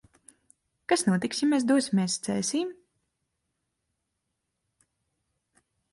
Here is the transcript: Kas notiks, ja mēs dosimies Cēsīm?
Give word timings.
Kas 0.93 1.03
notiks, 1.09 1.41
ja 1.43 1.49
mēs 1.51 1.67
dosimies 1.73 2.15
Cēsīm? 2.29 2.73